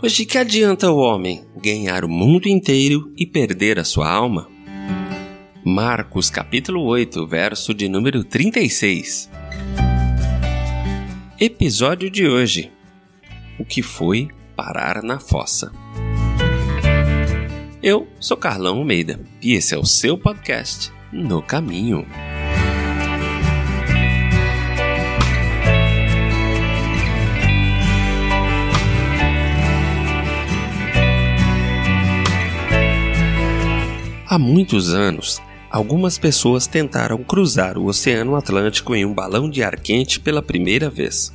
Pois 0.00 0.14
de 0.14 0.24
que 0.24 0.38
adianta 0.38 0.90
o 0.90 0.96
homem 0.96 1.44
ganhar 1.62 2.06
o 2.06 2.08
mundo 2.08 2.48
inteiro 2.48 3.12
e 3.18 3.26
perder 3.26 3.78
a 3.78 3.84
sua 3.84 4.10
alma? 4.10 4.48
Marcos 5.62 6.30
capítulo 6.30 6.82
8, 6.84 7.26
verso 7.26 7.74
de 7.74 7.86
número 7.86 8.24
36. 8.24 9.28
Episódio 11.38 12.10
de 12.10 12.26
hoje: 12.26 12.72
O 13.58 13.64
que 13.64 13.82
foi 13.82 14.28
parar 14.56 15.02
na 15.02 15.20
fossa? 15.20 15.70
Eu 17.82 18.08
sou 18.18 18.38
Carlão 18.38 18.78
Almeida 18.78 19.20
e 19.42 19.52
esse 19.52 19.74
é 19.74 19.78
o 19.78 19.84
seu 19.84 20.16
podcast 20.16 20.90
No 21.12 21.42
Caminho. 21.42 22.06
Há 34.30 34.38
muitos 34.38 34.94
anos, 34.94 35.42
algumas 35.68 36.16
pessoas 36.16 36.68
tentaram 36.68 37.18
cruzar 37.24 37.76
o 37.76 37.86
Oceano 37.86 38.36
Atlântico 38.36 38.94
em 38.94 39.04
um 39.04 39.12
balão 39.12 39.50
de 39.50 39.60
ar 39.60 39.74
quente 39.74 40.20
pela 40.20 40.40
primeira 40.40 40.88
vez. 40.88 41.34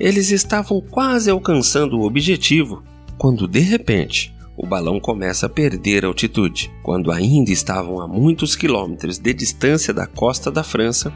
Eles 0.00 0.30
estavam 0.30 0.80
quase 0.80 1.28
alcançando 1.28 1.98
o 1.98 2.06
objetivo 2.06 2.82
quando, 3.18 3.46
de 3.46 3.60
repente, 3.60 4.34
o 4.56 4.66
balão 4.66 4.98
começa 4.98 5.44
a 5.44 5.50
perder 5.50 6.06
altitude. 6.06 6.72
Quando 6.82 7.12
ainda 7.12 7.52
estavam 7.52 8.00
a 8.00 8.08
muitos 8.08 8.56
quilômetros 8.56 9.18
de 9.18 9.34
distância 9.34 9.92
da 9.92 10.06
costa 10.06 10.50
da 10.50 10.64
França, 10.64 11.12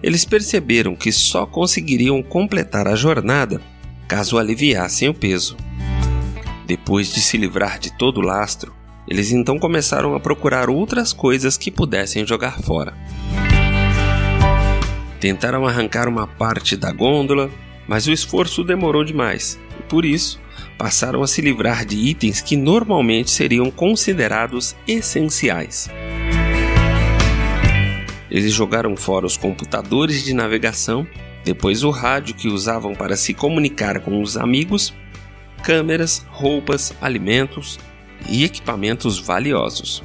eles 0.00 0.24
perceberam 0.24 0.94
que 0.94 1.10
só 1.10 1.44
conseguiriam 1.44 2.22
completar 2.22 2.86
a 2.86 2.94
jornada 2.94 3.60
caso 4.06 4.38
aliviassem 4.38 5.08
o 5.08 5.14
peso. 5.14 5.56
Depois 6.68 7.12
de 7.12 7.20
se 7.20 7.36
livrar 7.36 7.80
de 7.80 7.92
todo 7.98 8.18
o 8.18 8.24
lastro, 8.24 8.80
eles 9.06 9.32
então 9.32 9.58
começaram 9.58 10.14
a 10.14 10.20
procurar 10.20 10.70
outras 10.70 11.12
coisas 11.12 11.56
que 11.56 11.70
pudessem 11.70 12.26
jogar 12.26 12.60
fora. 12.60 12.94
Tentaram 15.20 15.66
arrancar 15.66 16.08
uma 16.08 16.26
parte 16.26 16.76
da 16.76 16.90
gôndola, 16.92 17.50
mas 17.86 18.06
o 18.06 18.12
esforço 18.12 18.64
demorou 18.64 19.04
demais, 19.04 19.58
e 19.78 19.82
por 19.84 20.04
isso 20.04 20.40
passaram 20.78 21.22
a 21.22 21.26
se 21.26 21.40
livrar 21.40 21.84
de 21.84 21.96
itens 21.96 22.40
que 22.40 22.56
normalmente 22.56 23.30
seriam 23.30 23.70
considerados 23.70 24.74
essenciais. 24.86 25.88
Eles 28.30 28.52
jogaram 28.52 28.96
fora 28.96 29.26
os 29.26 29.36
computadores 29.36 30.24
de 30.24 30.32
navegação, 30.32 31.06
depois 31.44 31.84
o 31.84 31.90
rádio 31.90 32.34
que 32.34 32.48
usavam 32.48 32.94
para 32.94 33.16
se 33.16 33.34
comunicar 33.34 34.00
com 34.00 34.22
os 34.22 34.36
amigos, 34.36 34.94
câmeras, 35.62 36.24
roupas, 36.30 36.94
alimentos, 37.00 37.78
e 38.28 38.44
equipamentos 38.44 39.18
valiosos. 39.18 40.02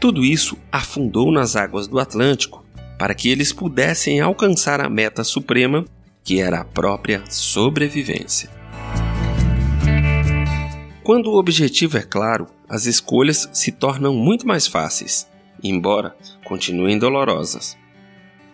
Tudo 0.00 0.24
isso 0.24 0.56
afundou 0.70 1.32
nas 1.32 1.56
águas 1.56 1.86
do 1.86 1.98
Atlântico 1.98 2.64
para 2.98 3.14
que 3.14 3.28
eles 3.28 3.52
pudessem 3.52 4.20
alcançar 4.20 4.80
a 4.80 4.88
meta 4.88 5.22
suprema, 5.22 5.84
que 6.24 6.40
era 6.40 6.60
a 6.60 6.64
própria 6.64 7.22
sobrevivência. 7.28 8.50
Quando 11.02 11.30
o 11.30 11.38
objetivo 11.38 11.98
é 11.98 12.02
claro, 12.02 12.46
as 12.68 12.84
escolhas 12.86 13.48
se 13.52 13.70
tornam 13.70 14.14
muito 14.14 14.46
mais 14.46 14.66
fáceis, 14.66 15.28
embora 15.62 16.16
continuem 16.44 16.98
dolorosas. 16.98 17.76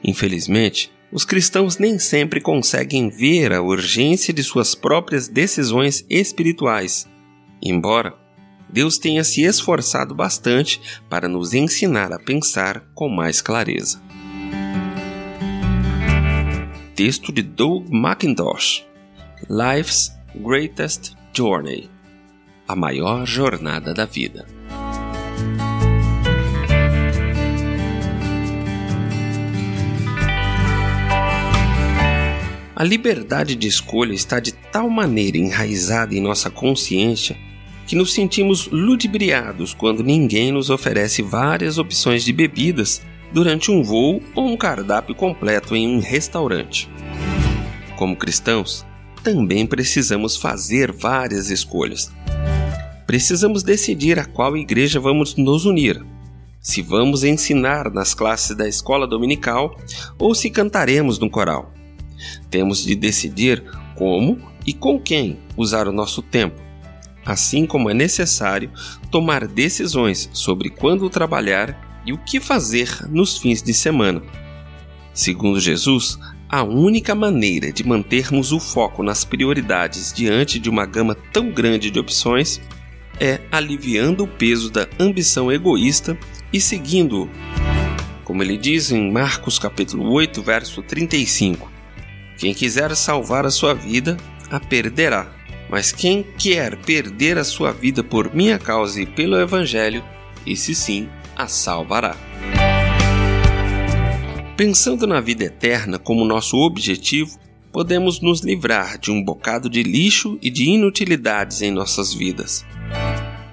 Infelizmente, 0.04 0.92
os 1.10 1.24
cristãos 1.24 1.78
nem 1.78 1.98
sempre 1.98 2.41
conseguem 2.41 3.09
ver 3.09 3.53
a 3.53 3.62
urgência 3.62 4.34
de 4.34 4.42
suas 4.42 4.74
próprias 4.74 5.28
decisões 5.28 6.04
espirituais, 6.10 7.06
embora 7.62 8.14
Deus 8.72 8.97
tenha 8.97 9.22
se 9.22 9.43
esforçado 9.43 10.15
bastante 10.15 10.81
para 11.09 11.28
nos 11.28 11.53
ensinar 11.53 12.10
a 12.10 12.19
pensar 12.19 12.83
com 12.94 13.06
mais 13.06 13.43
clareza. 13.43 14.00
Texto 16.97 17.31
de 17.31 17.43
Doug 17.43 17.88
McIntosh 17.91 18.84
Life's 19.49 20.12
Greatest 20.34 21.15
Journey 21.34 21.91
A 22.66 22.75
maior 22.75 23.27
jornada 23.27 23.93
da 23.93 24.06
vida. 24.06 24.47
A 32.75 32.84
liberdade 32.84 33.54
de 33.54 33.69
escolha 33.69 34.15
está 34.15 34.41
de 34.41 34.53
tal 34.53 34.89
maneira 34.89 35.37
enraizada 35.37 36.15
em 36.15 36.21
nossa 36.21 36.50
consciência 36.50 37.37
que 37.92 37.97
nos 37.97 38.14
sentimos 38.14 38.69
ludibriados 38.69 39.75
quando 39.75 40.03
ninguém 40.03 40.50
nos 40.50 40.70
oferece 40.70 41.20
várias 41.20 41.76
opções 41.76 42.25
de 42.25 42.32
bebidas 42.32 43.03
durante 43.30 43.70
um 43.70 43.82
voo 43.82 44.22
ou 44.34 44.48
um 44.48 44.56
cardápio 44.56 45.14
completo 45.14 45.76
em 45.76 45.86
um 45.86 46.00
restaurante. 46.00 46.88
Como 47.98 48.16
cristãos, 48.16 48.86
também 49.22 49.66
precisamos 49.66 50.38
fazer 50.38 50.91
várias 50.91 51.50
escolhas. 51.50 52.10
Precisamos 53.06 53.62
decidir 53.62 54.19
a 54.19 54.24
qual 54.24 54.56
igreja 54.56 54.98
vamos 54.98 55.36
nos 55.36 55.66
unir, 55.66 56.03
se 56.62 56.80
vamos 56.80 57.24
ensinar 57.24 57.92
nas 57.92 58.14
classes 58.14 58.56
da 58.56 58.66
escola 58.66 59.06
dominical 59.06 59.76
ou 60.19 60.34
se 60.34 60.48
cantaremos 60.48 61.19
no 61.19 61.28
coral. 61.28 61.70
Temos 62.48 62.86
de 62.86 62.94
decidir 62.94 63.62
como 63.94 64.38
e 64.66 64.72
com 64.72 64.98
quem 64.98 65.41
usar 65.59 65.86
o 65.86 65.92
nosso 65.92 66.22
tempo 66.22 66.72
assim 67.25 67.66
como 67.66 67.91
é 67.91 67.94
necessário 67.94 68.71
tomar 69.10 69.47
decisões 69.47 70.28
sobre 70.33 70.71
quando 70.71 71.10
trabalhar 71.10 72.03
e 72.05 72.12
o 72.12 72.19
que 72.19 72.41
fazer 72.41 73.06
nos 73.09 73.38
fins 73.38 73.62
de 73.62 73.72
semana. 73.72 74.22
Segundo 75.15 75.60
Jesus, 75.60 76.19
a 76.49 76.62
única 76.62 77.15
maneira 77.15 77.72
de 77.72 77.87
mantermos 77.87 78.53
o 78.53 78.59
foco 78.59 79.03
nas 79.03 79.25
prioridades 79.25 80.12
diante 80.12 80.59
de 80.59 80.69
uma 80.69 80.84
gama 80.84 81.15
tão 81.33 81.50
grande 81.50 81.91
de 81.91 81.99
opções 81.99 82.60
é 83.21 83.41
aliviando 83.50 84.25
o 84.25 84.28
peso 84.28 84.71
da 84.71 84.89
ambição 84.99 85.53
egoísta 85.53 86.19
e 86.53 86.60
seguindo-o. 86.60 87.31
Como 88.25 88.43
ele 88.43 88.56
diz 88.56 88.91
em 88.91 89.10
Marcos 89.12 89.59
capítulo 89.59 90.10
8, 90.12 90.43
verso 90.43 90.83
35: 90.83 91.71
Quem 92.39 92.54
quiser 92.54 92.94
salvar 92.97 93.44
a 93.44 93.50
sua 93.50 93.75
vida, 93.75 94.16
a 94.50 94.59
perderá 94.59 95.31
mas 95.72 95.91
quem 95.91 96.22
quer 96.22 96.77
perder 96.77 97.38
a 97.38 97.44
sua 97.44 97.72
vida 97.72 98.05
por 98.05 98.34
minha 98.34 98.59
causa 98.59 99.00
e 99.00 99.06
pelo 99.06 99.41
Evangelho, 99.41 100.04
esse 100.47 100.74
sim 100.74 101.09
a 101.34 101.48
salvará. 101.48 102.15
Pensando 104.54 105.07
na 105.07 105.19
vida 105.19 105.45
eterna 105.45 105.98
como 105.98 106.27
nosso 106.27 106.59
objetivo, 106.59 107.39
podemos 107.72 108.21
nos 108.21 108.42
livrar 108.42 108.98
de 108.98 109.10
um 109.10 109.24
bocado 109.24 109.71
de 109.71 109.83
lixo 109.83 110.39
e 110.42 110.51
de 110.51 110.69
inutilidades 110.69 111.63
em 111.63 111.71
nossas 111.71 112.13
vidas. 112.13 112.66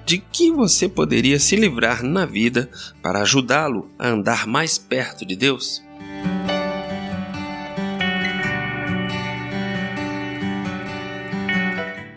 De 0.04 0.18
que 0.18 0.52
você 0.52 0.90
poderia 0.90 1.38
se 1.38 1.56
livrar 1.56 2.02
na 2.02 2.26
vida 2.26 2.68
para 3.00 3.22
ajudá-lo 3.22 3.88
a 3.98 4.08
andar 4.08 4.46
mais 4.46 4.76
perto 4.76 5.24
de 5.24 5.34
Deus? 5.34 5.82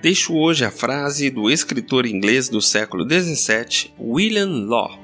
Deixo 0.03 0.35
hoje 0.35 0.65
a 0.65 0.69
frase 0.69 1.29
do 1.29 1.49
escritor 1.49 2.05
inglês 2.05 2.49
do 2.49 2.61
século 2.61 3.07
XVII, 3.09 3.93
William 3.97 4.65
Law. 4.67 4.99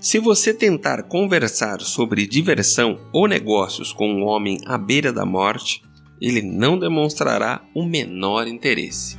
Se 0.00 0.18
você 0.18 0.54
tentar 0.54 1.02
conversar 1.02 1.82
sobre 1.82 2.26
diversão 2.26 2.98
ou 3.12 3.28
negócios 3.28 3.92
com 3.92 4.10
um 4.10 4.24
homem 4.24 4.58
à 4.64 4.78
beira 4.78 5.12
da 5.12 5.26
morte, 5.26 5.82
ele 6.18 6.40
não 6.40 6.78
demonstrará 6.78 7.62
o 7.74 7.84
menor 7.84 8.48
interesse. 8.48 9.18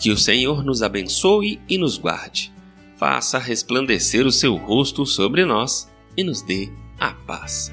Que 0.00 0.10
o 0.10 0.18
Senhor 0.18 0.64
nos 0.64 0.82
abençoe 0.82 1.60
e 1.68 1.78
nos 1.78 1.96
guarde. 1.96 2.52
Faça 2.96 3.38
resplandecer 3.38 4.26
o 4.26 4.32
seu 4.32 4.56
rosto 4.56 5.06
sobre 5.06 5.44
nós 5.44 5.88
e 6.16 6.24
nos 6.24 6.42
dê 6.42 6.70
a 6.98 7.12
paz. 7.12 7.72